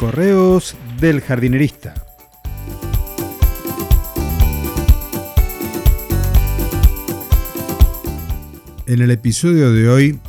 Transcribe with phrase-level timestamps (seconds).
[0.00, 1.92] Correos del jardinerista.
[8.86, 10.20] En el episodio de hoy,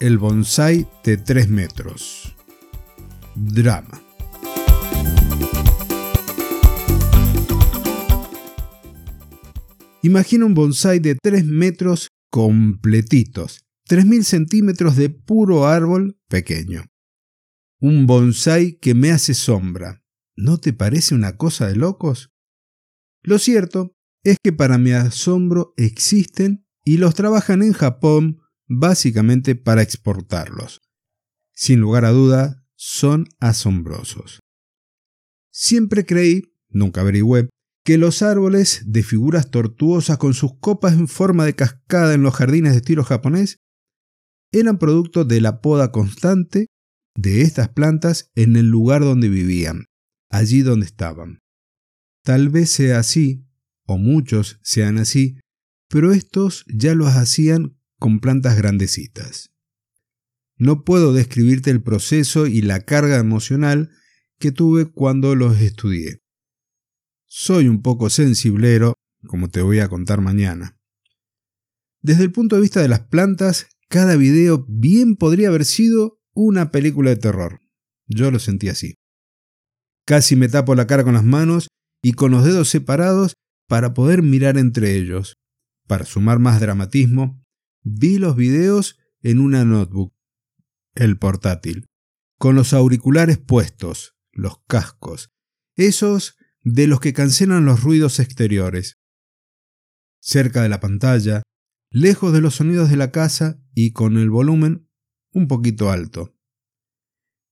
[0.00, 2.36] el bonsai de 3 metros.
[3.34, 3.98] Drama.
[10.02, 16.84] Imagina un bonsai de 3 metros completitos, 3.000 centímetros de puro árbol pequeño.
[17.80, 20.02] Un bonsai que me hace sombra.
[20.36, 22.30] ¿No te parece una cosa de locos?
[23.22, 29.82] Lo cierto es que para mi asombro existen y los trabajan en Japón básicamente para
[29.82, 30.80] exportarlos.
[31.54, 34.40] Sin lugar a duda, son asombrosos.
[35.52, 37.48] Siempre creí, nunca averigüé,
[37.84, 42.34] que los árboles de figuras tortuosas con sus copas en forma de cascada en los
[42.34, 43.58] jardines de estilo japonés
[44.52, 46.66] eran producto de la poda constante
[47.18, 49.86] de estas plantas en el lugar donde vivían,
[50.30, 51.40] allí donde estaban.
[52.22, 53.44] Tal vez sea así,
[53.86, 55.40] o muchos sean así,
[55.88, 59.50] pero estos ya los hacían con plantas grandecitas.
[60.58, 63.90] No puedo describirte el proceso y la carga emocional
[64.38, 66.22] que tuve cuando los estudié.
[67.26, 68.94] Soy un poco sensiblero,
[69.26, 70.78] como te voy a contar mañana.
[72.00, 76.70] Desde el punto de vista de las plantas, cada video bien podría haber sido una
[76.70, 77.60] película de terror.
[78.06, 78.94] Yo lo sentí así.
[80.06, 81.66] Casi me tapo la cara con las manos
[82.00, 83.34] y con los dedos separados
[83.66, 85.34] para poder mirar entre ellos.
[85.88, 87.44] Para sumar más dramatismo,
[87.82, 90.14] vi los videos en una notebook,
[90.94, 91.86] el portátil,
[92.38, 95.30] con los auriculares puestos, los cascos,
[95.74, 98.96] esos de los que cancelan los ruidos exteriores.
[100.20, 101.42] Cerca de la pantalla,
[101.90, 104.87] lejos de los sonidos de la casa y con el volumen
[105.32, 106.34] un poquito alto.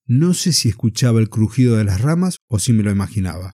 [0.06, 3.52] No sé si escuchaba el crujido de las ramas o si me lo imaginaba.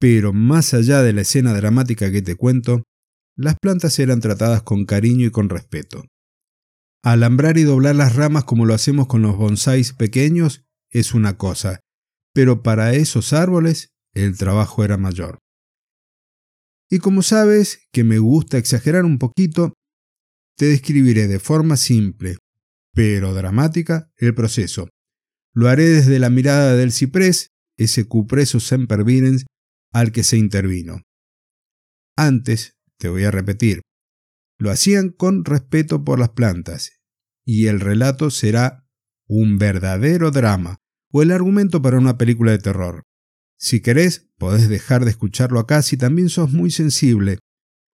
[0.00, 2.84] Pero más allá de la escena dramática que te cuento,
[3.36, 6.04] las plantas eran tratadas con cariño y con respeto.
[7.04, 11.80] Alambrar y doblar las ramas como lo hacemos con los bonsáis pequeños es una cosa,
[12.32, 15.38] pero para esos árboles el trabajo era mayor.
[16.90, 19.74] Y como sabes que me gusta exagerar un poquito,
[20.56, 22.38] te describiré de forma simple,
[22.94, 24.88] pero dramática, el proceso.
[25.54, 29.46] Lo haré desde la mirada del ciprés, ese cupreso sempervirens
[29.92, 31.02] al que se intervino.
[32.16, 33.82] Antes, te voy a repetir,
[34.58, 37.00] lo hacían con respeto por las plantas,
[37.44, 38.86] y el relato será
[39.28, 40.78] un verdadero drama,
[41.12, 43.04] o el argumento para una película de terror.
[43.58, 47.38] Si querés, podés dejar de escucharlo acá si también sos muy sensible,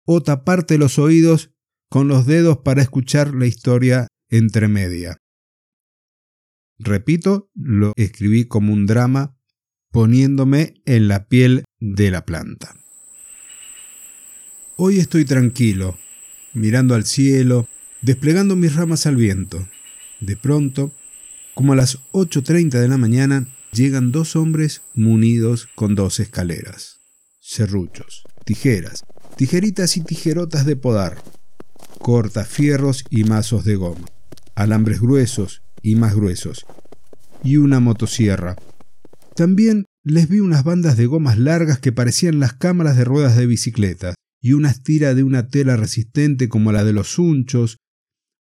[0.05, 1.51] o taparte los oídos
[1.89, 5.19] con los dedos para escuchar la historia entre media.
[6.79, 9.37] Repito, lo escribí como un drama
[9.91, 12.75] poniéndome en la piel de la planta.
[14.75, 15.99] Hoy estoy tranquilo,
[16.53, 17.67] mirando al cielo,
[18.01, 19.69] desplegando mis ramas al viento.
[20.19, 20.91] De pronto,
[21.53, 27.01] como a las 8.30 de la mañana, llegan dos hombres munidos con dos escaleras,
[27.39, 29.03] serruchos, tijeras,
[29.37, 31.23] tijeritas y tijerotas de podar,
[31.99, 34.07] cortafierros y mazos de goma,
[34.55, 36.65] alambres gruesos y más gruesos,
[37.43, 38.55] y una motosierra.
[39.35, 43.45] También les vi unas bandas de gomas largas que parecían las cámaras de ruedas de
[43.45, 47.77] bicicleta, y una estira de una tela resistente como la de los unchos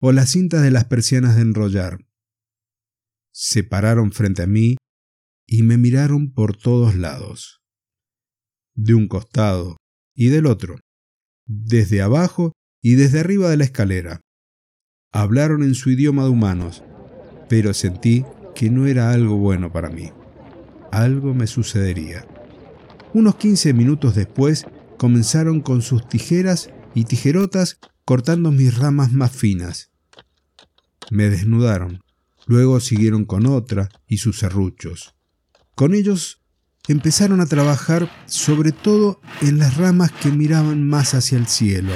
[0.00, 1.98] o las cintas de las persianas de enrollar.
[3.32, 4.76] Se pararon frente a mí
[5.46, 7.62] y me miraron por todos lados,
[8.74, 9.76] de un costado
[10.14, 10.80] y del otro,
[11.46, 12.52] desde abajo
[12.82, 14.20] y desde arriba de la escalera.
[15.12, 16.82] Hablaron en su idioma de humanos,
[17.48, 18.24] pero sentí
[18.54, 20.10] que no era algo bueno para mí.
[20.90, 22.26] Algo me sucedería.
[23.12, 24.64] Unos 15 minutos después
[24.96, 29.90] comenzaron con sus tijeras y tijerotas cortando mis ramas más finas.
[31.10, 32.02] Me desnudaron,
[32.46, 35.14] luego siguieron con otra y sus serruchos.
[35.74, 36.40] Con ellos
[36.88, 41.92] empezaron a trabajar sobre todo en las ramas que miraban más hacia el cielo.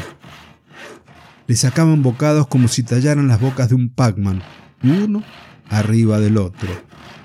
[1.46, 4.42] Le sacaban bocados como si tallaran las bocas de un Pac-Man,
[4.82, 5.22] uno
[5.68, 6.68] arriba del otro,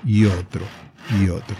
[0.04, 0.64] y otro,
[1.20, 1.56] y otro.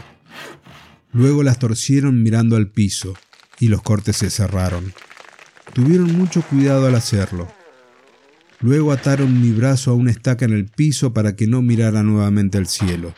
[1.13, 3.15] Luego las torcieron mirando al piso,
[3.59, 4.93] y los cortes se cerraron.
[5.73, 7.49] Tuvieron mucho cuidado al hacerlo.
[8.61, 12.59] Luego ataron mi brazo a una estaca en el piso para que no mirara nuevamente
[12.59, 13.13] al cielo.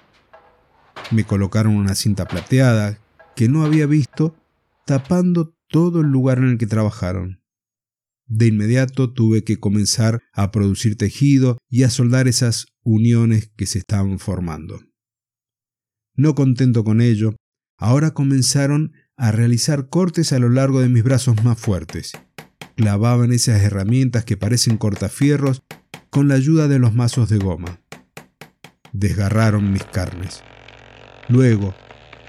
[1.11, 2.99] Me colocaron una cinta plateada
[3.37, 4.35] que no había visto,
[4.87, 7.44] tapando todo el lugar en el que trabajaron.
[8.27, 13.79] De inmediato tuve que comenzar a producir tejido y a soldar esas uniones que se
[13.79, 14.81] estaban formando.
[16.17, 17.37] No contento con ello,
[17.77, 22.13] ahora comenzaron a realizar cortes a lo largo de mis brazos más fuertes.
[22.77, 25.63] Clavaban esas herramientas que parecen cortafierros
[26.11, 27.81] con la ayuda de los mazos de goma.
[28.93, 30.43] Desgarraron mis carnes.
[31.29, 31.75] Luego,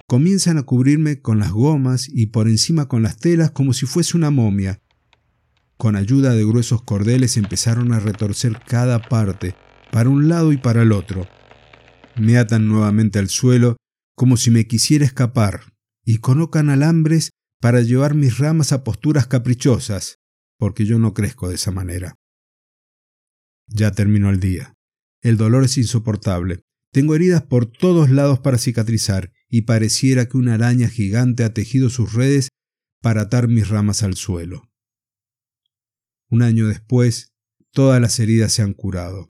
[0.08, 4.18] comienzan a cubrirme con las gomas y por encima con las telas como si fuese
[4.18, 4.82] una momia.
[5.78, 9.56] Con ayuda de gruesos cordeles empezaron a retorcer cada parte,
[9.92, 11.28] para un lado y para el otro.
[12.16, 13.78] Me atan nuevamente al suelo
[14.16, 15.74] como si me quisiera escapar
[16.06, 17.32] y colocan alambres
[17.62, 20.20] para llevar mis ramas a posturas caprichosas,
[20.58, 22.16] porque yo no crezco de esa manera.
[23.68, 24.74] Ya terminó el día.
[25.22, 26.62] El dolor es insoportable.
[26.94, 31.90] Tengo heridas por todos lados para cicatrizar y pareciera que una araña gigante ha tejido
[31.90, 32.50] sus redes
[33.02, 34.70] para atar mis ramas al suelo.
[36.30, 37.34] Un año después,
[37.72, 39.32] todas las heridas se han curado.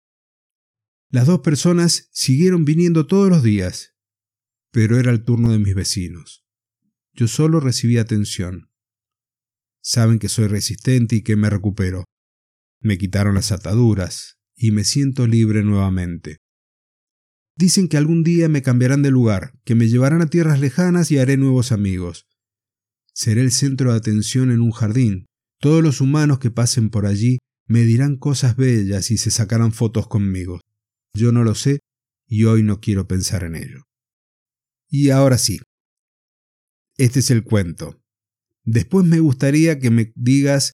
[1.09, 3.95] Las dos personas siguieron viniendo todos los días,
[4.71, 6.45] pero era el turno de mis vecinos.
[7.13, 8.71] Yo solo recibí atención.
[9.81, 12.05] Saben que soy resistente y que me recupero.
[12.79, 16.38] Me quitaron las ataduras y me siento libre nuevamente.
[17.57, 21.17] Dicen que algún día me cambiarán de lugar, que me llevarán a tierras lejanas y
[21.17, 22.27] haré nuevos amigos.
[23.13, 25.25] Seré el centro de atención en un jardín.
[25.62, 27.38] Todos los humanos que pasen por allí
[27.68, 30.60] me dirán cosas bellas y se sacarán fotos conmigo.
[31.13, 31.80] Yo no lo sé
[32.28, 33.84] y hoy no quiero pensar en ello.
[34.90, 35.60] Y ahora sí,
[36.98, 38.02] este es el cuento.
[38.63, 40.74] Después me gustaría que me digas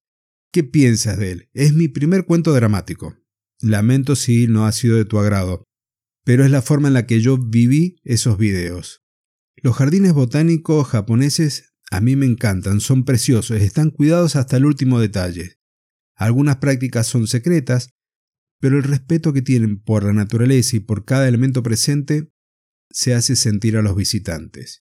[0.52, 1.48] qué piensas de él.
[1.52, 3.14] Es mi primer cuento dramático.
[3.60, 5.64] Lamento si no ha sido de tu agrado,
[6.24, 9.02] pero es la forma en la que yo viví esos videos.
[9.56, 15.00] Los jardines botánicos japoneses a mí me encantan, son preciosos, están cuidados hasta el último
[15.00, 15.58] detalle.
[16.14, 17.90] Algunas prácticas son secretas,
[18.60, 22.30] pero el respeto que tienen por la naturaleza y por cada elemento presente
[22.90, 24.84] se hace sentir a los visitantes.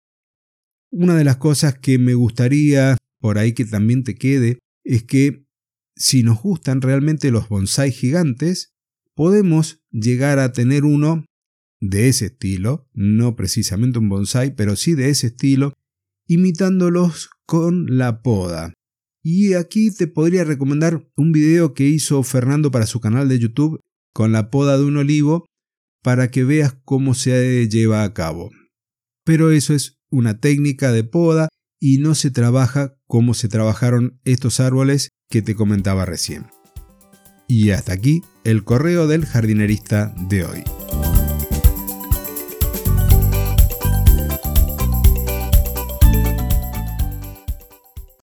[0.90, 5.46] Una de las cosas que me gustaría por ahí que también te quede es que
[5.96, 8.74] si nos gustan realmente los bonsai gigantes,
[9.16, 11.26] podemos llegar a tener uno
[11.82, 15.74] de ese estilo, no precisamente un bonsai, pero sí de ese estilo,
[16.28, 18.74] imitándolos con la poda.
[19.24, 23.82] Y aquí te podría recomendar un video que hizo Fernando para su canal de YouTube
[24.14, 25.46] con la poda de un olivo
[26.04, 28.52] para que veas cómo se lleva a cabo.
[29.26, 34.60] Pero eso es una técnica de poda y no se trabaja como se trabajaron estos
[34.60, 36.48] árboles que te comentaba recién.
[37.48, 40.64] Y hasta aquí el correo del jardinerista de hoy.